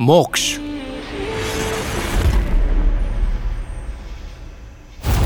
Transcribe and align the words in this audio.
मोक्ष। 0.00 0.54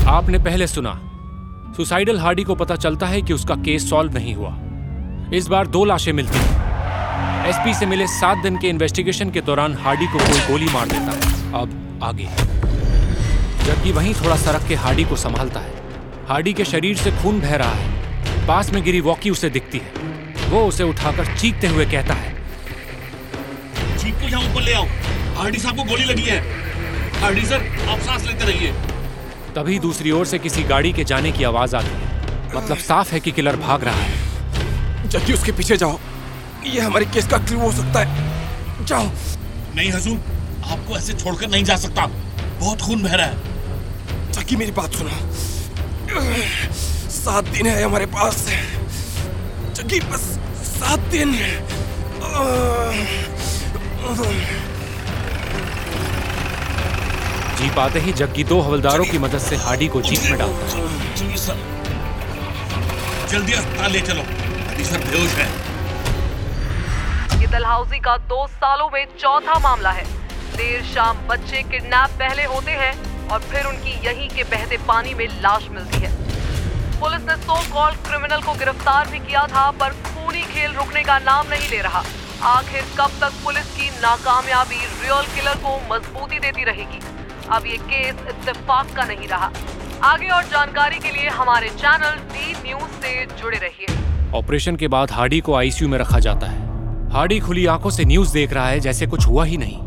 आपने 0.07 0.37
पहले 0.37 0.67
सुना, 0.67 0.91
सुसाइडल 1.77 2.19
हार्डी 2.19 2.43
को 2.43 2.55
पता 2.55 2.75
चलता 2.75 3.07
है 3.07 3.21
कि 3.21 3.33
उसका 3.33 3.55
केस 3.55 3.89
सॉल्व 3.89 4.13
नहीं 4.13 4.35
हुआ। 4.35 4.59
इस 5.33 5.47
बार 5.47 5.67
दो 5.67 5.85
लाशें 5.85 6.13
मिलती। 6.13 6.37
हैं 6.37 7.45
एसपी 7.45 7.73
से 7.73 7.85
मिले 7.85 8.07
सात 8.07 8.37
दिन 8.37 8.57
के 8.57 8.67
इन्वेस्टिगेशन 8.67 9.31
के 9.31 9.41
दौरान 9.41 9.73
हार्डी 9.73 10.07
को 10.07 10.17
कोई 10.17 10.39
गोली 10.39 10.65
मार 10.65 10.87
देता। 10.87 11.11
है 11.11 11.53
अब 11.53 11.99
आगे। 12.03 12.29
जबकि 13.65 13.91
वहीं 13.91 14.13
थोड़ा 14.13 14.35
सरक 14.35 14.67
के 14.67 14.75
हार्डी 14.75 15.03
को 15.03 15.15
संभालता 15.15 15.59
है। 15.59 15.73
हार्डी 16.29 16.53
के 16.53 16.65
शरीर 16.65 16.97
से 16.97 17.11
खून 17.11 17.41
बह 17.41 17.55
रहा 17.55 17.71
है। 17.71 18.47
पास 18.47 18.73
में 18.73 18.83
गिरी 18.83 19.01
वॉकी 19.01 19.29
उसे 19.29 19.49
दिखती 19.49 19.77
है। 19.77 19.93
वो 20.49 20.65
उसे 20.65 20.83
उठाकर 20.83 21.37
चीखते 21.37 21.67
हुए 21.67 21.85
कहता 21.85 22.13
है 22.13 22.38
यहाँ 24.29 24.51
ऊपर 24.51 24.61
ले 24.61 24.73
आओ। 24.73 24.85
हार्डी 25.35 25.59
साहब 25.59 25.77
को 25.77 25.83
गोली 25.83 26.05
लगी 26.05 26.21
है। 26.21 26.39
हार्डी 27.21 27.45
सर 27.45 27.67
आप 27.89 27.99
सांस 27.99 28.25
लेते 28.25 28.45
रहिए। 28.45 28.71
तभी 29.55 29.79
दूसरी 29.79 30.11
ओर 30.11 30.25
से 30.25 30.39
किसी 30.39 30.63
गाड़ी 30.63 30.93
के 30.93 31.03
जाने 31.03 31.31
की 31.31 31.43
आवाज़ 31.43 31.75
आती 31.75 31.87
है। 31.87 32.57
मतलब 32.57 32.77
साफ़ 32.77 33.11
है 33.11 33.19
कि 33.19 33.31
किलर 33.31 33.55
भाग 33.55 33.83
रहा 33.83 33.95
है। 33.95 35.09
जल्दी 35.09 35.33
उसके 35.33 35.51
पीछे 35.51 35.77
जाओ। 35.77 35.99
ये 36.65 36.81
हमारे 36.81 37.05
केस 37.05 37.27
का 37.27 37.37
क्लू 37.37 37.59
हो 37.59 37.71
सकता 37.71 37.99
है। 37.99 38.85
जाओ। 38.85 39.05
नहीं 39.75 39.91
हजूर 39.91 40.17
आपको 40.65 40.97
ऐसे 40.97 41.13
छोड़कर 41.13 41.47
नहीं 41.47 41.63
जा 41.63 41.75
सकता। 41.75 42.05
बहुत 42.59 42.81
खून 42.81 43.03
बह 43.03 43.13
रहा 43.13 43.27
है। 43.27 44.31
जकी 44.31 44.55
मेरी 44.55 44.71
बात 44.71 44.93
सुनो। 44.93 45.09
सात 47.09 47.43
दिन 47.43 47.67
है 47.67 47.83
हमारे 47.83 48.05
पास। 48.05 48.45
जगी 49.75 49.99
बस 49.99 50.39
सात 50.61 50.99
दिन। 50.99 51.33
जीप 57.57 57.79
आते 57.79 57.99
ही 57.99 58.11
जग्गी 58.13 58.43
दो 58.43 58.59
हवलदारों 58.61 59.05
की 59.05 59.17
मदद 59.17 59.39
से 59.39 59.55
हाडी 59.57 59.87
को 59.87 60.01
जीप 60.01 60.21
में 60.23 60.37
डालता 60.39 60.65
है। 60.67 60.81
जल्दी 63.27 63.53
अस्पताल 63.53 63.91
ले 63.91 64.01
चलो। 64.01 64.21
अभी 64.21 64.83
सर 64.83 64.99
बेहोश 64.99 65.33
है। 65.33 65.47
ये 67.41 67.47
दलहाउसी 67.47 67.99
का 67.99 68.15
दो 68.29 68.45
सालों 68.47 68.89
में 68.93 69.05
चौथा 69.19 69.57
मामला 69.59 69.91
है। 69.91 70.05
देर 70.55 70.81
शाम 70.85 71.17
बच्चे 71.27 71.61
किडनैप 71.63 72.09
पहले 72.19 72.43
होते 72.45 72.71
हैं 72.81 72.93
और 73.27 73.39
फिर 73.41 73.65
उनकी 73.65 73.93
यहीं 74.07 74.29
के 74.29 74.43
बहते 74.45 74.77
पानी 74.87 75.13
में 75.13 75.27
लाश 75.41 75.67
मिलती 75.71 75.97
है। 75.97 76.11
पुलिस 76.99 77.21
ने 77.21 77.35
सो 77.43 77.55
कॉल 77.73 77.93
क्रिमिनल 78.07 78.41
को 78.41 78.53
गिरफ़्तार 78.53 79.03
भी 79.07 79.19
किया 79.19 79.43
था 79.47 79.69
पर 79.81 79.89
खूनी 80.05 80.43
खेल 80.53 80.71
रुकने 80.73 81.03
का 81.03 81.17
नाम 81.19 81.43
नहीं 81.49 81.69
ले 81.69 81.81
रहा। 81.81 82.03
आखिर 82.41 82.81
कब 82.99 83.11
तक 83.21 83.31
पुलिस 83.43 83.65
की 83.69 83.89
नाकामयाबी 84.01 84.75
रियल 84.75 85.25
किलर 85.35 85.55
को 85.63 85.71
मजबूती 85.89 86.37
देती 86.39 86.63
रहेगी? 86.63 86.99
अब 87.51 87.65
ये 87.65 87.77
केस 87.79 88.15
इत्तेफाक 88.29 88.95
का 88.95 89.03
नहीं 89.03 89.27
रहा। 89.27 89.51
आगे 90.03 90.27
और 90.27 90.43
जानकारी 90.43 90.99
के 90.99 91.11
लिए 91.11 91.29
हमारे 91.29 91.69
चैनल 91.71 92.15
डी 92.33 92.53
न्यूज़ 92.63 92.91
से 93.01 93.25
जुड़े 93.41 93.57
रहिए। 93.57 94.31
ऑपरेशन 94.33 94.75
के 94.75 94.87
बाद 94.87 95.11
हार्डी 95.11 95.39
को 95.39 95.55
आईसीयू 95.55 95.89
में 95.89 95.97
रखा 95.97 96.19
जाता 96.19 96.47
है। 96.47 97.11
हार्डी 97.11 97.39
खुली 97.39 97.65
आँखों 97.65 97.89
से 97.89 98.05
न्यूज़ 98.05 98.33
देख 98.33 98.53
रहा 98.53 98.67
है 98.67 98.79
जैसे 98.79 99.07
कुछ 99.07 99.27
हुआ 99.27 99.45
ही 99.45 99.57
नहीं। 99.57 99.77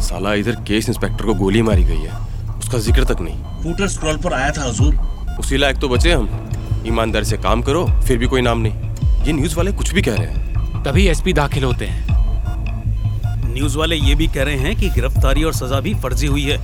साला 0.00 0.34
इधर 0.34 0.56
केस 0.68 0.88
इंस्पेक्टर 0.88 1.24
को 1.24 1.34
गोली 1.34 1.62
मारी 1.62 1.84
गई 1.84 2.00
है। 2.00 2.18
उसका 2.58 2.78
ज़िक्र 2.78 3.04
तक 3.04 3.20
नहीं। 3.20 3.62
फूटर 3.62 3.88
स्क्रॉल 3.88 4.16
पर 4.16 4.32
आया 4.32 4.50
था 4.50 4.64
हजूर। 4.64 4.94
उसी 5.40 5.56
लायक 5.56 5.78
तो 5.78 5.88
बचे 5.88 6.12
हम। 6.12 6.82
ईमानदारी 6.86 7.24
से 7.24 7.36
काम 7.38 7.62
करो 7.62 7.86
फिर 8.00 8.18
भी 8.18 8.26
कोई 8.26 8.42
नाम 8.42 8.58
नहीं। 8.58 8.83
ये 9.26 9.32
न्यूज़ 9.32 9.56
वाले 9.56 9.72
कुछ 9.72 9.92
भी 9.94 10.02
कह 10.02 10.14
रहे 10.14 10.26
हैं। 10.26 10.82
तभी 10.82 11.06
एसपी 11.06 11.32
दाखिल 11.32 11.64
होते 11.64 11.86
हैं। 11.86 13.52
न्यूज़ 13.54 13.78
वाले 13.78 13.96
ये 13.96 14.14
भी 14.14 14.26
कह 14.26 14.42
रहे 14.42 14.56
हैं 14.56 14.76
कि 14.76 14.88
गिरफ्तारी 14.88 15.44
और 15.44 15.52
सजा 15.52 15.80
भी 15.80 15.94
फर्जी 15.94 16.26
हुई 16.26 16.42
है। 16.42 16.56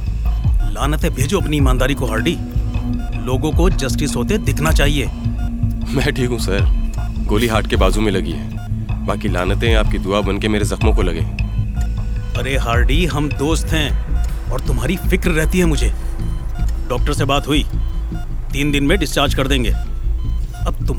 लानतें 0.73 1.15
भेजो 1.15 1.41
अपनी 1.41 1.57
ईमानदारी 1.57 1.95
को 1.95 2.07
हार्डी। 2.07 2.37
लोगों 3.25 3.53
को 3.53 3.71
जस्टिस 3.71 4.17
होते 4.17 4.39
दिखना 4.39 4.71
चाहिए। 4.71 5.07
मैं 5.95 6.13
ठीक 6.13 6.31
हूँ 6.31 6.39
सर। 6.39 6.61
गोली 7.27 7.47
हार्ट 7.47 7.67
के 7.67 7.77
बाजू 7.77 8.01
में 8.01 8.13
लगी 8.13 8.33
है। 8.33 9.07
बाकी 9.07 9.29
लानतें 9.29 9.75
आपकी 9.75 9.99
दुआ 9.99 10.21
बन 10.21 10.39
के 10.39 10.49
मेरे 10.49 10.65
जख्मों 10.65 10.95
को 10.95 11.03
लगे। 11.03 11.21
अरे 12.41 12.57
हार्डी 12.57 13.07
हम 13.07 13.29
दोस्त 13.29 13.67
हैं 13.67 13.91
और 14.53 14.61
तुम्हारी 14.61 14.97
फ़िक्र 14.97 15.31
रहती 15.31 15.59
है 15.59 15.65
मुझे। 15.65 15.93
डॉक्टर 16.89 17.13
से 17.13 17.25
बात 17.25 17.49
हुई। 17.49 17.65
तीन 18.53 18.71
दिन 18.73 18.85
में 18.85 18.99
डिस्चार्ज 18.99 19.35
कर 19.35 19.49
देंगे। 19.49 19.75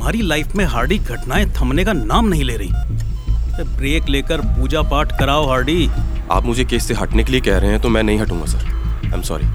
तुम्हारी 0.02 0.22
लाइफ 0.22 0.56
में 0.56 0.64
हार्डी 0.66 0.98
घटनाएँ 0.98 1.46
थमने 1.58 1.84
का 1.86 1.94
नाम 1.94 2.28
नहीं 2.28 2.44
ले 2.44 2.56
रही। 2.58 3.66
ब्रेक 3.78 4.08
लेकर 4.10 4.42
पूजा 4.56 4.82
पाठ 4.92 5.12
कराओ 5.20 5.46
हार्डी। 5.48 5.88
आप 6.32 6.46
मुझे 6.46 6.64
केस 6.66 6.88
से 6.88 6.94
हटने 6.94 7.24
के 7.24 7.32
लिए 7.32 7.42
कह 7.42 7.58
रहे 7.58 7.72
हैं 7.72 7.80
तो 7.82 7.90
मैं 7.90 8.02
नहीं 8.04 8.20
हटूँगा 8.20 8.46
सर 8.46 8.66
आई 9.06 9.12
एम 9.14 9.22
सॉरी 9.22 9.46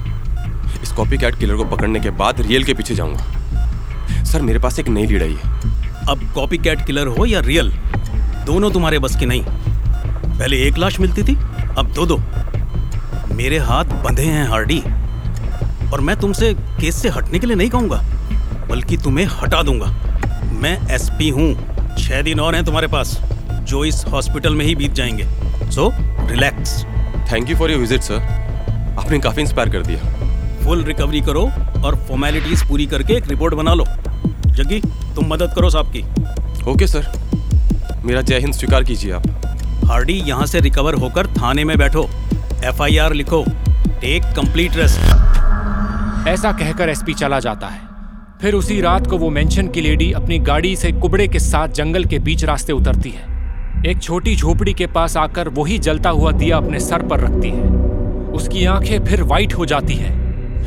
इस 0.83 0.93
कॉपी 0.93 1.19
कैट 1.19 1.39
किलर 1.39 1.57
को 1.57 1.65
पकड़ने 1.75 2.01
के 2.01 2.11
बाद 2.21 2.41
रियल 2.41 2.65
के 2.65 2.75
पीछे 2.75 2.95
जाऊँगा। 2.95 4.23
सर 4.25 4.43
मेरे 4.43 4.59
पास 4.59 4.79
एक 4.79 4.89
नई 4.89 5.07
लीड 5.07 5.23
आई 5.23 5.35
है। 5.35 6.07
अब 6.09 6.21
कॉपी 6.35 6.59
कैट 6.59 6.87
किलर 6.87 7.07
हो 7.09 7.27
या 7.27 7.41
रियल 7.41 7.73
दोनों 8.47 8.71
तुम्हारे 8.71 8.99
बस 8.99 9.17
की 9.17 9.27
नहीं। 9.27 9.43
पहले 9.43 10.63
एक 10.69 10.79
लाश 10.79 11.01
मिलती 11.01 11.23
थी 11.23 11.37
अब 11.79 11.93
दो 11.95 12.07
दो। 12.07 12.23
मेरे 13.35 13.59
हाथ 13.59 14.01
बंधे 14.05 14.31
हैं 14.31 14.49
हार्डी। 14.49 14.83
और 15.93 16.01
मैं 16.01 16.21
तुमसे 16.21 16.55
केस 16.55 17.03
से 17.03 17.09
हटने 17.09 17.39
के 17.39 17.47
लिए 17.47 17.57
नहीं 17.57 17.71
कहूँगा 17.71 18.05
बल्कि 18.71 18.97
तुम्हें 18.97 19.27
हटा 19.33 19.63
दूँगा। 19.63 19.95
मैं 20.57 20.77
एसपी 20.91 21.29
हूँ। 21.29 21.53
छह 21.99 22.23
दिन 22.23 22.41
और 22.41 22.55
हैं 22.55 22.65
तुम्हारे 22.65 22.87
पास 22.89 23.19
जो 23.63 23.85
इस 23.85 24.05
हॉस्पिटल 24.07 24.55
में 24.55 24.65
ही 24.65 24.75
बीत 24.75 24.93
जाएँगे। 24.93 25.71
So 25.71 25.91
relax 26.31 26.73
thank 27.33 27.51
you 27.51 27.57
for 27.57 27.71
your 27.71 27.81
visit 27.81 28.03
sir 28.03 28.95
आपने 28.99 29.19
काफ़ी 29.19 29.43
इंस्पायर 29.43 29.71
कर 29.71 29.83
दिया। 29.83 30.65
फुल 30.65 30.83
रिकवरी 30.85 31.21
करो 31.21 31.43
और 31.85 31.97
फॉर्मेलिटीज 32.09 32.67
पूरी 32.69 32.87
करके 32.87 33.15
एक 33.15 33.29
रिपोर्ट 33.29 33.55
बना 33.55 33.75
लो। 33.75 33.85
जग्गी 34.47 34.81
तुम 35.15 35.27
मदद 35.27 35.53
करो 35.55 35.71
साहब 35.71 35.93
की। 35.93 36.71
ओके 36.71 36.87
सर 36.87 37.13
मेरा 38.05 38.21
जय 38.21 38.39
हिंद 38.39 38.55
स्वीकार 38.55 38.85
कीजिए 38.85 39.13
आप। 39.13 39.27
हार्डी 39.85 40.15
यहाँ 40.27 40.47
से 40.47 40.61
रिकवर 40.61 40.95
होकर 40.95 41.27
थाने 41.33 41.65
में 41.65 41.77
बैठो। 41.79 42.09
एफआईआर 42.65 43.13
लिखो। 43.13 43.45
टेक 44.01 44.23
कंप्लीट 44.37 44.77
रेस्ट 44.77 46.29
ऐसा 46.29 46.53
कहकर 46.53 46.89
एसपी 46.89 47.15
चला 47.15 47.41
जाता 47.41 47.67
है। 47.67 47.86
फिर 48.43 48.55
उसी 48.55 48.81
रात 48.81 49.07
को 49.07 49.19
वो 49.19 49.31
मेंशन 49.31 49.69
की 49.69 49.81
लेडी 49.81 50.13
अपनी 50.13 50.39
गाड़ी 50.39 50.77
से 50.77 50.93
कुबड़े 50.93 51.29
के 51.29 51.39
साथ 51.39 51.69
जंगल 51.69 52.05
के 52.05 52.19
बीच 52.19 52.45
रास्ते 52.45 52.73
उतरती 52.73 53.11
है। 53.11 53.25
एक 53.87 54.03
छोटी 54.03 54.37
झोपड़ी 54.37 54.75
के 54.75 54.87
पास 54.87 55.17
आकर 55.17 55.49
वही 55.49 55.79
जलता 55.79 56.11
हुआ 56.11 56.33
दिया 56.33 56.57
अपने 56.57 56.81
सर 56.81 57.03
पर 57.03 57.21
रखती 57.21 57.51
है। 57.51 57.69
उसकी 58.33 58.65
आँखें 58.65 59.05
फिर 59.05 59.23
वाइट 59.23 59.55
हो 59.55 59.67
जाती 59.67 59.95
है 59.95 60.11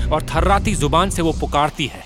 और 0.07 0.23
थर्राती 0.23 0.73
ज़ुबान 0.75 1.09
से 1.09 1.21
वो 1.21 1.31
पुकारती 1.31 1.85
है। 1.85 2.03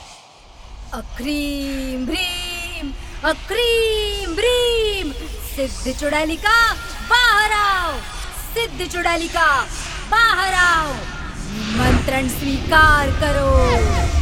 अक्रीम 0.94 2.06
भ्रीम 2.06 2.92
अक्रीम 3.30 4.36
भ्रीम, 4.36 5.12
सिद्ध 5.56 6.00
चुड़ैलिका, 6.00 6.74
बाहर 7.10 7.52
आओ। 7.52 7.94
सिद्ध 8.54 8.92
चुड़ैलिका, 8.92 9.62
बाहर 10.12 10.54
आओ। 10.54 10.94
मंत्रण 11.78 12.28
स्वीकार 12.28 13.10
करो। 13.10 14.13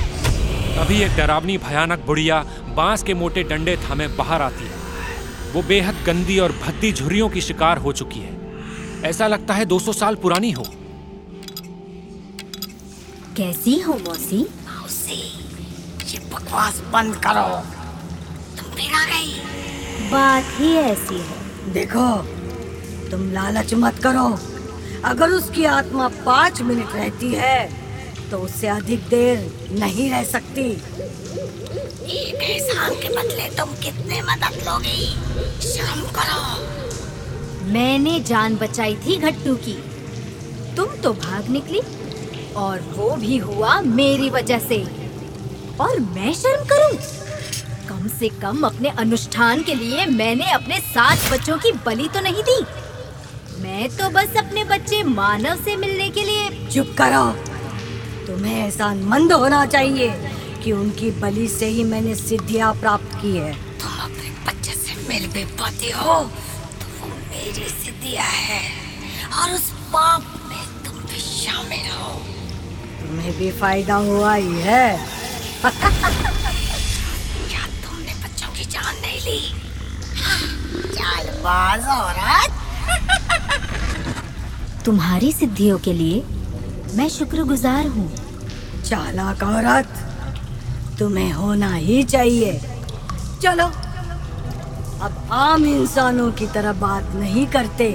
तभी 0.72 1.02
एक 1.04 1.16
डरावनी 1.18 1.58
भयानक 1.58 2.00
बुढ़िया 2.06 2.44
बाँस 2.76 3.04
के 3.04 3.14
मोटे 3.14 3.44
डंडे 3.44 3.78
थामे 3.78 4.08
बाहर 4.08 4.42
आती 4.42 4.64
है। 4.64 4.80
वो 5.54 5.62
बेहद 5.62 5.96
गंदी 6.06 6.40
और 6.40 6.52
भद्दी 6.52 6.92
झुर्रियों 6.94 7.30
की 7.30 7.42
शिकार 7.42 7.78
हो 7.78 7.92
चुकी 7.94 8.20
है। 8.20 8.40
ऐसा 9.04 9.28
लगता 9.28 9.54
है 9.54 9.66
200 9.66 9.94
साल 9.94 10.16
पुरानी 10.16 10.52
हो। 10.52 10.66
कैसी 13.38 13.80
हो 13.80 13.94
मौसी? 13.94 14.38
मौसी 14.38 15.22
ये 16.12 16.20
बकवास 16.20 16.80
बंद 16.94 17.16
करो। 17.16 17.48
तुम 18.58 18.72
फिर 18.72 18.94
आ 18.94 19.06
गई। 19.06 20.10
बात 20.10 20.46
ही 20.60 20.74
ऐसी 20.74 21.16
है। 21.16 21.74
देखो 21.74 22.08
तुम 23.12 23.32
लालच 23.32 23.74
मत 23.74 24.00
करो। 24.00 24.40
अगर 25.06 25.30
उसकी 25.30 25.66
आत्मा 25.66 26.08
पाँच 26.26 26.62
मिनट 26.62 26.96
रहती 26.96 27.32
है 27.32 27.81
तो 28.32 28.38
उससे 28.38 28.68
अधिक 28.68 29.08
देर 29.10 29.40
नहीं 29.72 30.10
रह 30.12 30.24
सकती। 30.24 30.62
एक 32.12 32.44
एहसान 32.44 32.96
के 32.96 33.10
बदले 33.10 33.50
तुम 33.50 33.74
कितने 33.84 34.22
मदद 34.22 34.56
लोगी? 34.68 35.06
शर्म 35.68 36.02
करो। 36.18 37.72
मैंने 37.72 38.20
जान 38.20 38.56
बचाई 38.56 38.96
थी 38.96 39.18
घट्टू 39.18 39.56
की। 39.56 39.78
तुम 40.76 40.96
तो 40.96 41.14
भाग 41.14 41.50
निकली 41.50 41.82
और 42.56 42.80
वो 42.96 43.16
भी 43.16 43.38
हुआ 43.38 43.80
मेरी 43.82 44.30
वजह 44.30 44.60
से। 44.60 44.82
और 45.82 46.00
मैं 46.00 46.34
शर्म 46.34 46.66
करूँ? 46.66 46.98
कम 47.90 48.08
से 48.20 48.30
कम 48.42 48.64
अपने 48.64 48.90
अनुष्ठान 48.90 49.64
के 49.64 49.76
लिए 49.76 50.06
मैंने 50.06 50.52
अपने 50.52 50.80
सात 50.80 51.32
बच्चों 51.32 51.58
की 51.58 51.72
बलि 51.86 52.08
तो 52.14 52.20
नहीं 52.20 52.44
दी। 52.44 52.60
मैं 53.64 53.90
तो 53.90 54.10
बस 54.10 54.38
अपने 54.38 54.64
बच्चे 54.64 55.04
मानव 55.04 55.64
से 55.64 55.76
मिलने 55.76 56.10
के 56.10 56.24
लिए 56.24 56.68
चुप 56.68 56.96
करो। 56.98 57.51
तुम्हें 58.28 58.56
एहसान 58.56 59.04
मंद 59.04 59.32
होना 59.34 59.66
चाहिए 59.66 60.10
कि 60.64 60.72
उनकी 60.72 61.12
बलि 61.22 61.48
से 61.48 61.66
ही 61.68 61.84
मैंने 61.84 62.16
सिद्धियाँ 62.16 62.74
प्राप्त 62.76 63.16
की 63.22 63.36
है। 63.38 63.54
तुम 63.80 63.92
अपने 64.04 64.30
बच्चे 64.48 64.74
से 64.74 64.94
मिल 65.10 65.28
भी 65.34 65.44
पाती 65.60 65.90
हो 65.92 66.20
तो 66.82 66.88
वो 67.00 67.08
मेरी 67.08 67.64
सिद्धि 67.70 67.92
दिया 68.02 68.24
है 68.24 68.62
और 69.42 69.52
उस 69.56 69.70
पाप 69.94 70.24
में 70.50 70.64
तुम 70.86 70.96
भी 71.04 71.20
शामिल 71.20 71.86
हो। 71.92 72.12
तुम्हें 73.02 73.34
भी 73.38 73.52
फ़ायदा 73.60 73.96
हुआ 74.10 74.34
ही 74.34 74.56
है। 74.62 74.88
क्या 75.64 75.72
तुमने 77.84 78.14
बच्चों 78.24 78.50
की 78.58 78.66
जान 78.66 78.96
नहीं 79.02 79.20
ली? 79.22 79.42
चालबाज 80.96 81.82
औरत। 81.98 82.50
तुम्हारी 84.86 85.32
सिद्धियों 85.32 85.78
के 85.80 85.94
लिए 85.94 86.24
मैं 86.94 87.08
शुक्रगुजार 87.10 87.88
हूँ। 87.88 88.10
चालाक 88.84 89.44
औरत 89.44 89.94
तुम्हें 91.00 91.32
होना 91.32 91.74
ही 91.74 92.04
चाहिए। 92.04 92.60
चलो 93.42 93.66
अब 95.06 95.30
आम 95.32 95.66
इंसानों 95.66 96.32
की 96.32 96.48
तरह 96.48 96.74
बात 96.74 97.14
नहीं 97.16 97.46
करते। 97.48 97.88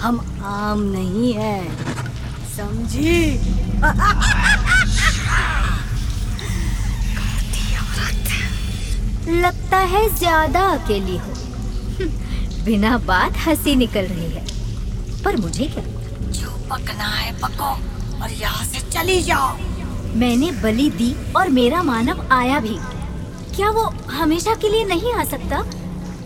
हम 0.00 0.20
आम 0.44 0.80
नहीं 0.82 1.32
हैं। 1.34 1.64
समझी? 2.56 3.32
लगता 9.42 9.78
है 9.78 10.08
ज़्यादा 10.16 10.60
अकेली 10.68 11.16
हो। 11.16 11.34
बिना 12.64 12.96
बात 12.98 13.36
हँसी 13.46 13.74
निकल 13.76 14.06
रही 14.06 14.30
है। 14.30 14.44
पर 15.24 15.36
मुझे 15.36 15.66
क्या? 15.66 15.84
जो 16.32 16.50
पकना 16.70 17.08
है 17.08 17.32
पको। 17.40 17.74
और 18.22 18.30
यहाँ 18.32 18.64
से 18.64 18.80
चली 18.90 19.22
जाओ। 19.22 19.56
मैंने 20.16 20.50
बलि 20.52 20.88
दी 20.90 21.14
और 21.36 21.48
मेरा 21.48 21.82
मानव 21.82 22.26
आया 22.32 22.60
भी। 22.60 22.76
क्या 23.56 23.70
वो 23.70 23.84
हमेशा 24.10 24.54
के 24.54 24.68
लिए 24.68 24.84
नहीं 24.84 25.12
आ 25.14 25.24
सकता? 25.24 25.60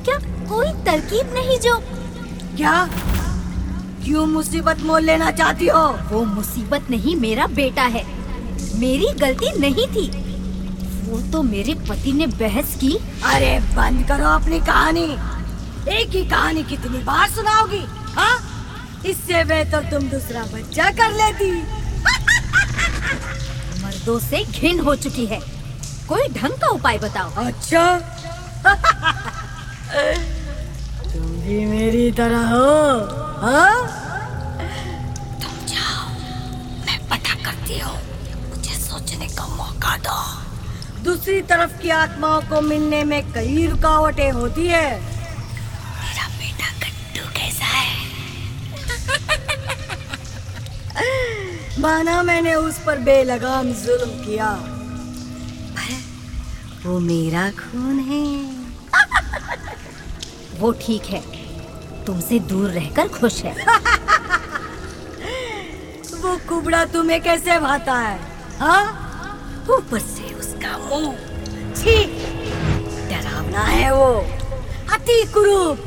क्या 0.05 0.17
कोई 0.49 0.73
तरकीब 0.85 1.35
नहीं 1.35 1.59
जो 1.59 1.77
क्या? 2.57 2.89
क्यों 4.05 4.27
मुसीबत 4.27 4.81
मोल 4.81 5.03
लेना 5.03 5.31
चाहती 5.31 5.67
हो? 5.67 5.83
वो 6.13 6.25
मुसीबत 6.25 6.91
नहीं 6.91 7.17
मेरा 7.17 7.47
बेटा 7.47 7.83
है। 7.83 8.05
मेरी 8.81 9.13
गलती 9.21 9.51
नहीं 9.61 9.87
थी। 9.87 10.09
वो 11.11 11.21
तो 11.33 11.43
मेरे 11.43 11.75
पति 11.89 12.13
ने 12.13 12.27
बहस 12.27 12.77
की। 12.77 12.93
अरे 13.25 13.59
बंद 13.77 14.07
करो 14.09 14.27
अपनी 14.29 14.61
कहानी। 14.61 15.05
एक 15.91 16.11
ही 16.11 16.25
कहानी 16.31 16.63
कितनी 16.63 16.99
बार 16.99 17.29
सुनाओगी 17.31 17.85
हाँ? 18.15 18.39
इससे 19.07 19.45
बेहतर 19.45 19.91
तुम 19.91 20.09
दूसरा 20.09 20.43
बच्चा 20.55 20.91
कर 20.91 21.13
लेती। 21.13 21.51
मर्दों 23.83 24.19
से 24.19 24.45
घिन 24.45 24.81
हो 24.81 24.95
चुकी 24.97 25.27
है। 25.27 25.41
कोई 26.09 26.29
ढंग 26.29 26.53
का 26.61 26.69
उपाय 26.69 26.99
बताओ। 26.99 27.31
अच्छा? 27.45 27.85
तुम 31.12 31.27
भी 31.43 31.65
मेरी 31.67 32.11
तरह 32.12 32.49
हो 32.49 32.67
हाँ? 33.43 33.77
तुम 35.43 35.55
जाओ 35.67 36.09
मैं 36.87 36.99
पता 37.09 37.35
करती 37.45 37.79
हूँ। 37.79 37.99
मुझे 38.51 38.75
सोचने 38.75 39.29
का 39.29 39.47
मौका 39.47 39.97
दो। 40.07 40.19
दूसरी 41.05 41.41
तरफ़ 41.43 41.81
की 41.83 41.91
आत्माओं 41.91 42.41
को 42.49 42.61
मिलने 42.61 43.03
में 43.05 43.23
कई 43.33 43.67
रुकावटें 43.67 44.31
होती 44.31 44.67
है। 44.67 45.10
माना 51.81 52.23
मैंने 52.23 52.55
उस 52.55 52.79
पर 52.79 52.99
बेलगाम 52.99 53.73
जुल्म 53.73 54.11
किया। 54.11 54.50
पर 55.77 56.03
वो 56.87 56.99
मेरा 57.00 57.50
खून 57.50 57.99
है। 57.99 58.25
वो 60.61 60.73
ठीक 60.73 61.05
है। 61.05 61.21
तुमसे 62.05 62.38
दूर 62.38 62.71
रहकर 62.71 63.09
खुश 63.09 63.43
है। 63.43 63.53
वो 66.21 66.37
कुबड़ा 66.49 66.85
तुम्हें 66.85 67.21
कैसे 67.23 67.59
भाता 67.59 67.94
है? 67.99 68.21
हाँ? 68.59 68.85
ऊपर 69.71 69.99
से 69.99 70.35
उसका 70.35 70.79
मुँह। 70.79 71.15
छी! 71.75 72.05
डरावना 73.09 73.61
है 73.61 73.94
वो। 73.94 74.26
अति 74.93 75.31
कुरूप। 75.35 75.79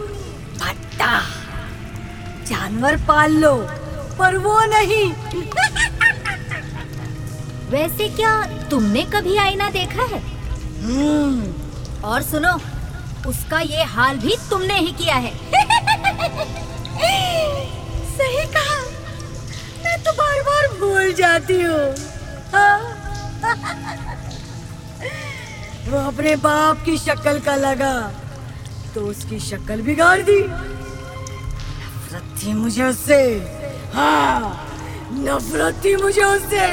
भट्टा 0.61 1.21
जानवर 2.45 2.97
पाल 2.97 3.31
लो, 3.31 3.55
पर 4.19 4.37
वो 4.37 4.59
नहीं। 4.65 5.13
वैसे 7.71 8.07
क्या 8.15 8.31
तुमने 8.69 9.03
कभी 9.13 9.35
आईना 9.37 9.69
देखा 9.69 10.03
है? 10.13 10.19
हम्म 10.83 11.53
और 12.09 12.21
सुनो 12.23 12.53
उसका 13.29 13.59
ये 13.59 13.83
हाल 13.93 14.17
भी 14.19 14.35
तुमने 14.49 14.77
ही 14.79 14.91
किया 15.01 15.15
है। 15.15 15.31
सही 18.17 18.45
कहा। 18.55 18.79
मैं 19.83 19.97
तो 20.03 20.11
बार 20.17 20.41
बार 20.49 20.67
भूल 20.79 21.13
जाती 21.13 21.61
हूँ। 21.61 21.85
हाँ? 22.55 22.79
वो 25.89 25.97
अपने 26.07 26.35
बाप 26.43 26.83
की 26.85 26.97
शक्ल 26.97 27.39
का 27.45 27.55
लगा 27.55 27.93
तो 28.95 29.01
उसकी 29.07 29.39
शक्ल 29.39 29.81
बिगाड़ 29.81 30.21
दी। 30.21 30.39
नफरत 30.41 32.23
थी 32.43 32.53
मुझे 32.53 32.83
उससे। 32.83 33.17
हाँ। 33.93 34.69
नफरत 35.15 35.81
थी 35.85 35.95
मुझे 35.95 36.23
उससे। 36.23 36.67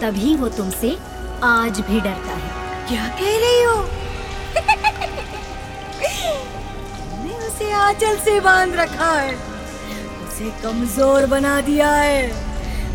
तभी 0.00 0.34
वो 0.36 0.48
तुमसे 0.48 0.96
आज 1.44 1.80
भी 1.80 2.00
डरता 2.00 2.34
है। 2.34 2.50
क्या 2.88 3.08
कह 3.08 3.36
रही 3.38 3.62
हो? 3.62 3.76
मैं 7.24 7.38
उसे 7.46 7.72
आंचल 7.72 8.16
से 8.16 8.38
बाँध 8.40 8.74
रखा 8.74 9.10
है। 9.12 9.34
उसे 10.26 10.50
कमज़ोर 10.62 11.26
बना 11.26 11.60
दिया 11.60 11.90
है। 11.92 12.30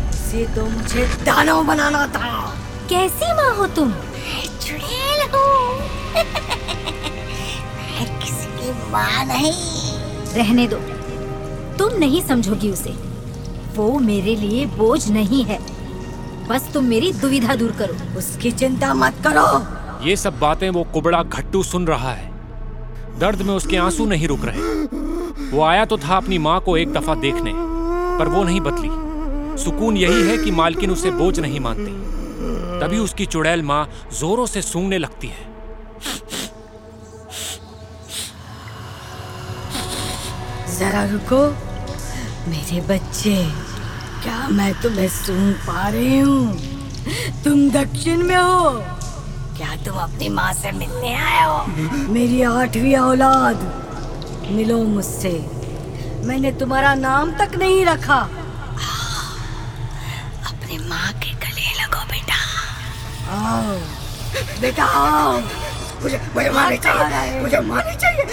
उसे 0.08 0.46
तो 0.46 0.66
मुझे 0.66 1.06
दानव 1.24 1.62
बनाना 1.64 2.06
था। 2.06 2.32
कैसी 2.90 3.32
माँ 3.32 3.54
हो 3.56 3.66
तुम? 3.66 3.92
चुड़ैल 4.62 5.20
हूँ। 5.34 5.78
मैं 7.76 8.20
किसी 8.20 8.46
की 8.58 8.72
माँ 8.90 9.24
नहीं। 9.24 9.52
रहने 10.34 10.66
दो। 10.66 10.76
तुम 11.78 11.98
नहीं 11.98 12.22
समझोगी 12.22 12.70
उसे। 12.70 13.13
वो 13.76 13.98
मेरे 13.98 14.34
लिए 14.36 14.66
बोझ 14.66 15.10
नहीं 15.10 15.44
है। 15.44 15.58
बस 16.48 16.70
तुम 16.74 16.84
मेरी 16.84 17.12
दुविधा 17.12 17.54
दूर 17.54 17.72
करो। 17.72 17.94
उसकी 18.18 18.50
चिंता 18.50 18.94
मत 18.94 19.14
करो। 19.26 19.46
ये 20.06 20.16
सब 20.16 20.38
बातें 20.38 20.68
वो 20.70 20.84
कुबड़ा 20.84 21.22
घट्टू 21.22 21.62
सुन 21.62 21.86
रहा 21.86 22.12
है। 22.12 22.32
दर्द 23.18 23.42
में 23.42 23.54
उसके 23.54 23.76
आँसू 23.76 24.06
नहीं 24.06 24.28
रुक 24.28 24.44
रहे। 24.44 24.60
वो 25.50 25.62
आया 25.62 25.84
तो 25.84 25.98
था 25.98 26.16
अपनी 26.16 26.38
माँ 26.38 26.60
को 26.60 26.76
एक 26.76 26.92
दफ़ा 26.92 27.14
देखने 27.14 27.52
पर 28.18 28.28
वो 28.28 28.44
नहीं 28.44 28.60
बदली। 28.60 28.90
सुकून 29.64 29.96
यही 29.96 30.22
है 30.22 30.36
कि 30.38 30.50
मालकिन 30.50 30.90
उसे 30.90 31.10
बोझ 31.10 31.38
नहीं 31.40 31.60
मानती। 31.60 31.92
तभी 32.80 32.98
उसकी 32.98 33.26
चुड़ैल 33.26 33.62
माँ 33.62 33.88
जोरों 34.20 34.46
से 34.46 34.62
सूंघने 34.62 34.98
लगती 34.98 35.26
है। 35.26 35.52
जरा 40.78 41.04
रुको। 41.04 41.73
मेरे 42.48 42.80
बच्चे 42.80 43.34
क्या 44.22 44.48
मैं 44.48 44.72
तुम्हें 44.82 45.08
सुन 45.08 45.52
पा 45.66 45.88
रही 45.88 46.18
हूँ? 46.18 46.58
तुम 47.44 47.70
दक्षिण 47.70 48.22
में 48.22 48.36
हो। 48.36 48.70
क्या 49.56 49.76
तुम 49.76 49.96
अपनी 49.98 50.28
माँ 50.28 50.52
से 50.52 50.72
मिलने 50.72 51.14
आए 51.14 51.44
हो? 51.44 51.64
मेरी 52.12 52.42
आठवीं 52.42 52.96
औलाद। 52.96 53.62
मिलो 54.50 54.78
मुझसे। 54.84 55.32
मैंने 56.26 56.52
तुम्हारा 56.52 56.94
नाम 56.94 57.32
तक 57.32 57.56
नहीं 57.58 57.84
रखा। 57.86 58.18
अपनी 60.50 60.78
माँ 60.88 61.12
के 61.12 61.32
गले 61.46 61.70
लगो 61.82 62.04
बेटा। 62.12 62.40
आओ। 63.36 63.76
बेटा 64.60 64.84
आओ। 64.84 65.38
मुझे 66.02 66.20
मुझे 66.34 66.50
मारनी 66.50 66.76
चाहिए। 66.76 67.40
मुझे 67.40 67.60
मारनी 67.60 67.96
चाहिए। 67.96 68.24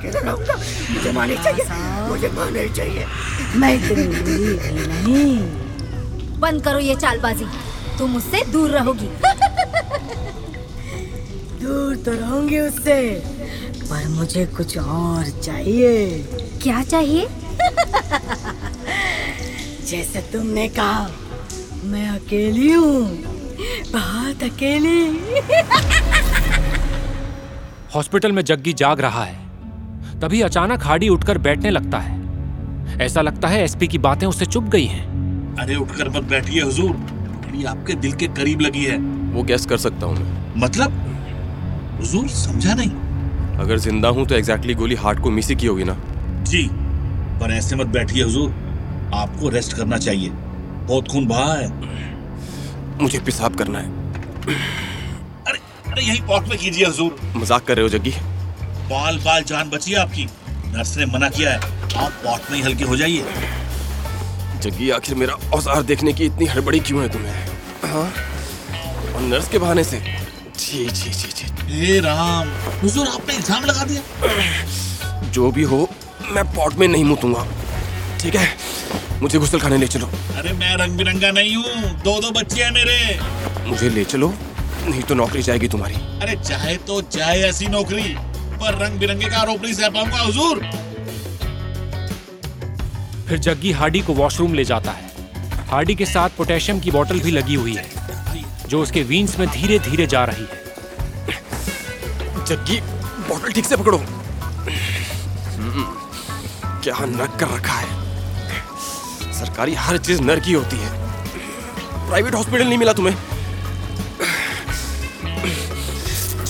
अकेला 0.00 0.20
हूँ, 0.20 0.28
अकेला 0.30 0.30
रहूँगा। 0.30 0.54
मुझे 0.94 1.12
मारनी 1.12 1.36
चाहिए 1.36 1.64
मुझे 2.08 2.28
मारनी 2.28 2.68
चाहिए। 2.68 3.06
मैं 3.56 3.74
नहीं। 4.88 5.38
बंद 6.40 6.62
करो 6.64 6.78
ये 6.78 6.94
चालबाजी। 6.96 7.44
तुम 7.98 8.16
उससे 8.16 8.44
दूर 8.52 8.70
रहोगी। 8.70 9.08
दूर 11.62 11.96
तो 11.96 12.12
रहूँगी 12.12 12.58
उससे 12.58 13.00
पर 13.82 14.08
मुझे 14.08 14.44
कुछ 14.46 14.78
और 14.78 15.30
चाहिए। 15.42 16.24
क्या 16.62 16.82
चाहिए? 16.82 17.26
जैसे 19.86 20.20
तुमने 20.32 20.68
कहा 20.68 21.10
मैं 21.84 22.08
अकेली 22.08 22.72
हूँ 22.72 23.04
बहुत 23.92 24.42
अकेली। 24.42 25.00
हॉस्पिटल 27.94 28.32
में 28.32 28.44
जग्गी 28.44 28.72
जाग 28.72 29.00
रहा 29.00 29.24
है। 29.24 29.49
तभी 30.22 30.40
अचानक 30.42 30.82
हाडी 30.84 31.08
उठकर 31.08 31.38
बैठने 31.38 31.70
लगता 31.70 31.98
है। 31.98 32.18
ऐसा 33.00 33.20
लगता 33.20 33.48
है 33.48 33.62
एसपी 33.64 33.86
की 33.88 33.98
बातें 33.98 34.26
उससे 34.26 34.46
चुप 34.46 34.64
गई 34.64 34.86
हैं। 34.86 35.56
अरे 35.56 35.76
उठकर 35.76 36.08
मत 36.08 36.22
बैठिए 36.22 36.62
हुजूर। 36.62 36.90
आपके 37.68 37.94
दिल 37.94 38.12
के 38.12 38.26
करीब 38.28 38.60
लगी 38.60 38.84
है। 38.84 38.98
वो 39.32 39.42
गैस 39.42 39.66
कर 39.66 39.76
सकता 39.76 40.06
हूँ 40.06 40.16
मैं। 40.16 40.60
मतलब? 40.60 40.92
हुजूर 41.98 42.28
समझा 42.28 42.74
नहीं। 42.74 42.90
अगर 43.58 43.78
ज़िंदा 43.78 44.08
हूँ 44.08 44.26
तो 44.26 44.34
एग्जैक्टली 44.34 44.74
गोली 44.74 44.94
हार्ट 44.94 45.20
को 45.20 45.30
मिस 45.30 45.48
ही 45.48 45.56
की 45.56 45.66
होगी 45.66 45.84
ना। 45.84 45.96
जी 46.42 46.62
पर 47.40 47.52
ऐसे 47.52 47.76
मत 47.76 47.86
बैठिए 47.86 48.22
हुजूर। 48.22 48.50
आपको 49.14 49.48
रेस्ट 49.48 49.76
करना 49.76 49.98
चाहिए। 49.98 50.28
बहुत 50.28 51.08
खून 51.08 51.26
बहा 51.26 51.54
है। 51.54 51.68
मुझे 53.02 53.18
पेशाब 53.18 53.54
करना 53.54 53.78
है। 53.78 53.88
अरे 55.46 55.58
अरे 55.92 56.02
यही 56.02 56.20
पॉट 56.20 56.48
में 56.48 56.58
कीजिए 56.58 56.86
हुजूर। 56.86 57.16
मज़ाक 57.36 57.64
कर 57.64 57.76
रहे 57.76 57.82
हो 57.82 57.88
जग्गी। 57.88 58.14
बाल 58.90 59.18
बाल 59.24 59.42
जान 59.48 59.70
बची 59.70 59.92
है 59.92 59.98
आपकी। 59.98 60.24
नर्स 60.74 60.96
ने 60.96 61.06
मना 61.06 61.28
किया 61.28 61.50
है। 61.50 61.58
आप 61.96 62.12
पॉट 62.24 62.50
में 62.50 62.56
ही 62.56 62.62
हल्के 62.62 62.84
हो 62.84 62.96
जाइए। 62.96 63.24
जग्गी 64.62 64.90
आखिर 64.90 65.14
मेरा 65.16 65.34
औज़ार 65.54 65.82
देखने 65.82 66.12
की 66.12 66.24
इतनी 66.24 66.46
हड़बड़ी 66.46 66.80
क्यों 66.80 67.02
है 67.02 67.08
तुम्हें? 67.08 67.34
हाँ? 67.84 68.12
और 69.14 69.20
नर्स 69.22 69.48
के 69.48 69.58
बहाने 69.58 69.84
से? 69.84 70.00
जी 70.58 70.84
जी 70.86 71.10
जी 71.10 71.28
जी। 71.28 71.46
हे 71.70 71.98
राम 72.00 72.48
हुजूर 72.82 73.06
आपने 73.08 73.34
इल्ज़ाम 73.34 73.64
लगा 73.64 73.84
दिया। 73.84 75.30
जो 75.30 75.50
भी 75.50 75.62
हो 75.72 75.88
मैं 76.30 76.44
पॉट 76.54 76.74
में 76.74 76.86
नहीं 76.88 77.04
मुतूँगा। 77.04 77.46
ठीक 78.20 78.34
है? 78.36 78.48
मुझे 79.22 79.38
गुस्सल 79.38 79.60
खाने 79.60 79.78
ले 79.78 79.86
चलो। 79.88 80.06
अरे 80.38 80.52
मैं 80.54 80.76
रंग 80.76 80.96
बिरंगा 80.98 81.30
नहीं 81.30 81.54
हूँ। 81.56 81.90
दो 82.04 82.20
दो 82.20 82.30
बच्चे 82.30 82.62
हैं 82.62 82.70
मेरे। 82.72 83.18
मुझे 83.68 83.88
ले 83.88 84.04
चलो 84.04 84.32
नहीं 84.88 85.02
तो 85.02 85.14
नौकरी 85.14 85.42
जाएगी 85.42 85.68
तुम्हारी। 85.68 85.94
अरे 86.22 86.36
चाहे 86.42 86.76
तो 86.88 87.00
चाहे 87.16 87.40
ऐसी 87.44 87.66
नौकरी। 87.68 88.14
पर 88.60 88.78
रंग 88.78 88.98
बिरंगे 88.98 89.28
का 89.28 89.38
आरोप 89.38 89.62
नहीं 89.62 89.74
सह 89.74 89.88
पाऊँगा 89.88 90.18
हुजूर। 90.18 90.62
फिर 93.28 93.38
जग्गी 93.38 93.72
हार्डी 93.72 94.00
को 94.00 94.12
वॉशरूम 94.14 94.54
ले 94.54 94.64
जाता 94.64 94.90
है। 94.90 95.08
हार्डी 95.68 95.94
के 95.94 96.06
साथ 96.06 96.30
पोटेशियम 96.36 96.80
की 96.80 96.90
बोतल 96.90 97.20
भी 97.20 97.30
लगी 97.30 97.54
हुई 97.54 97.74
है 97.74 97.84
जो 98.68 98.82
उसके 98.82 99.02
वीन्स 99.02 99.38
में 99.38 99.48
धीरे 99.48 99.78
धीरे 99.78 100.06
जा 100.06 100.24
रही 100.24 100.44
है। 100.44 100.58
जग्गी 102.46 102.80
बोतल 103.28 103.52
ठीक 103.52 103.64
से 103.64 103.76
पकड़ो। 103.76 103.98
हम्म, 103.98 105.84
क्या 106.82 106.96
नक 107.06 107.36
कर 107.40 107.48
रखा 107.48 107.72
है? 107.74 107.88
सरकारी 109.34 109.74
हर 109.76 109.98
चीज़ 109.98 110.22
नर 110.22 110.40
की 110.40 110.52
होती 110.52 110.76
है। 110.76 110.90
प्राइवेट 112.08 112.34
हॉस्पिटल 112.34 112.66
नहीं 112.66 112.78
मिला 112.78 112.92
तुम्हें? 112.92 113.16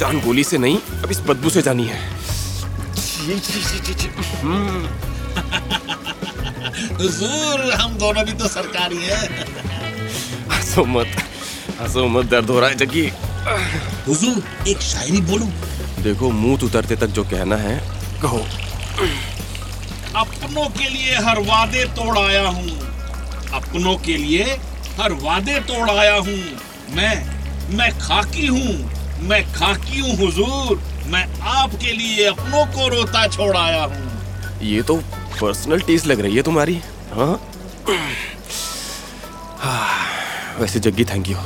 जान 0.01 0.21
गोली 0.21 0.45
से 0.45 0.59
नहीं 0.59 0.79
अब 1.05 1.11
इस 1.11 1.21
बदबू 1.29 1.51
से 1.51 1.63
जानी 1.63 1.87
है। 1.87 1.99
जी 2.97 3.35
जी 3.35 3.61
जी 3.63 3.79
जी 3.87 3.95
जी। 3.95 4.09
हम्म, 4.43 4.87
हुजूर 7.01 7.73
हम 7.73 7.95
दोनों 7.99 8.25
भी 8.25 8.33
तो 8.33 8.49
सरकारी 8.49 8.97
हैं। 9.03 9.29
हंसो 10.53 10.85
मत 10.85 11.17
हंसो 11.81 12.07
मत 12.09 12.27
दर्द 12.27 12.51
हो 12.51 12.61
रहा 12.61 12.69
है 12.71 12.77
जग्गी। 12.77 13.07
हुजूर 14.07 14.69
एक 14.69 14.81
शायरी 14.83 15.21
बोलूँ? 15.31 15.51
देखो 16.03 16.31
मुँह 16.31 16.65
उतरते 16.65 16.97
तक 16.97 17.07
जो 17.19 17.25
कहना 17.25 17.57
है 17.57 17.79
कहो। 18.23 18.39
अपनों 20.21 20.69
के 20.79 20.89
लिए 20.89 21.17
हर 21.27 21.39
वादे 21.41 21.85
तोड़ 21.99 22.19
आया 22.19 22.47
हूँ। 22.49 22.79
अपनों 23.55 23.97
के 24.07 24.17
लिए 24.17 24.45
हर 25.01 25.13
वादे 25.23 25.59
तोड़ 25.69 25.91
आया 25.91 26.17
हूँ। 26.17 26.39
मैं 26.97 27.15
मैं 27.77 27.91
खाकी 27.99 28.47
हूँ। 28.47 29.00
मैं 29.23 29.43
खाकी 29.53 30.01
हूँ 30.01 30.17
हुजूर। 30.17 30.81
मैं 31.07 31.25
आपके 31.51 31.93
लिए 31.93 32.27
अपनों 32.27 32.65
को 32.75 32.89
रोता 32.89 33.27
छोड़ 33.29 33.57
आया 33.57 33.83
हूँ। 33.85 34.59
ये 34.63 34.83
तो 34.83 34.97
पर्सनल 35.41 35.81
टेस्ट 35.81 36.07
लग 36.07 36.21
रही 36.21 36.37
है 36.37 36.43
तुम्हारी 36.43 36.81
हाँ? 37.13 37.41
हाँ, 39.59 40.59
वैसे 40.61 40.81
जग्गी 40.81 41.05
थैंक 41.05 41.29
यू 41.29 41.37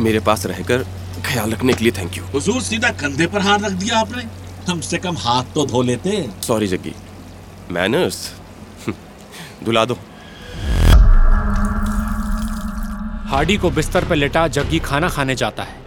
मेरे 0.00 0.20
पास 0.20 0.46
रहकर 0.46 0.84
ख्याल 1.26 1.52
रखने 1.52 1.72
के 1.72 1.84
लिए 1.84 1.92
थैंक 1.98 2.16
यू 2.16 2.24
हुजूर 2.32 2.60
सीधा 2.62 2.90
कंधे 3.02 3.26
पर 3.26 3.40
हाथ 3.40 3.58
रख 3.58 3.72
दिया 3.72 3.98
आपने। 3.98 4.22
कम 4.66 4.80
से 4.80 4.98
कम 4.98 5.16
हाथ 5.18 5.54
तो 5.54 5.64
धो 5.66 5.82
लेते। 5.82 6.26
सॉरी 6.42 6.66
जग्गी। 6.66 6.92
मैनर्स 7.72 8.18
धुला 9.64 9.84
दो। 9.84 9.98
हार्डी 13.30 13.56
को 13.56 13.70
बिस्तर 13.70 14.04
पर 14.04 14.16
लेटा 14.16 14.46
जग्गी 14.50 14.78
खाना 14.80 15.08
खाने 15.08 15.34
जाता 15.34 15.62
है। 15.62 15.82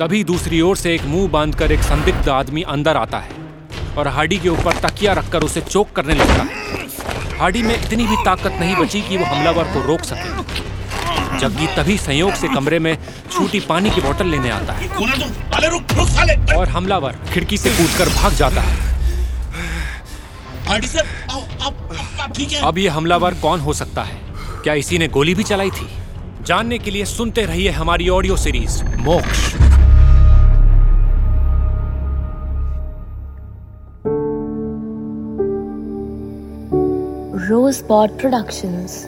तभी 0.00 0.22
दूसरी 0.24 0.60
ओर 0.60 0.76
से 0.76 0.94
एक 0.94 1.02
मुँह 1.02 1.28
बांधकर 1.28 1.72
एक 1.72 1.82
संदिग्ध 1.82 2.28
आदमी 2.28 2.62
अंदर 2.62 2.96
आता 2.96 3.18
है 3.18 3.94
और 3.98 4.08
हार्डी 4.08 4.36
के 4.38 4.48
ऊपर 4.48 4.76
तकिया 4.78 5.12
रखकर 5.12 5.42
उसे 5.42 5.60
चोक 5.60 5.92
करने 5.92 6.14
लगता 6.14 6.42
है। 6.42 7.38
हार्डी 7.38 7.62
में 7.62 7.74
इतनी 7.74 8.06
भी 8.06 8.16
ताकत 8.16 8.58
नहीं 8.60 8.76
बची 8.76 9.00
कि 9.02 9.16
वो 9.16 9.24
हमलावर 9.24 9.64
को 9.64 9.86
रोक 9.86 10.00
सके। 10.00 11.38
जग्गी 11.38 11.66
तभी 11.66 11.96
संयोग 11.98 12.32
से 12.32 12.48
कमरे 12.48 12.78
में 12.78 12.96
छोटी 13.32 13.60
पानी 13.60 13.90
की 13.90 14.00
बोतल 14.00 14.26
लेने 14.26 14.50
आता 14.50 14.72
है। 14.72 14.88
और 16.56 16.68
हमलावर 16.68 17.18
खिड़की 17.32 17.56
से 17.56 17.70
कूदकर 17.70 18.08
भाग 18.08 18.32
जाता 18.32 18.60
है। 18.60 18.76
हार्डी 20.68 20.86
सर 20.86 21.06
आप 21.30 21.62
आप 21.62 22.32
ठीक 22.36 22.52
है? 22.52 22.60
अब 22.60 22.78
ये 22.78 22.88
हमलावर 22.88 23.34
कौन 23.34 23.60
हो 23.60 23.72
सकता 23.72 24.02
है? 24.02 24.20
क्या 24.62 24.74
इसी 24.74 24.98
ने 24.98 25.08
गोली 25.08 25.34
भी 25.34 25.42
चलाई 25.42 25.70
थी? 25.70 25.88
जानने 26.42 26.78
के 26.78 26.90
लिए 26.90 27.04
सुनते 27.04 27.44
रहिए 27.44 27.70
हमारी 27.70 28.08
audio 28.08 28.36
series 28.36 28.82
Moksh. 28.84 29.45
Rosebud 37.48 38.18
Productions. 38.18 39.06